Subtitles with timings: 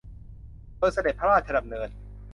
[0.77, 1.89] โดยเสด็จพระราชดำเนิน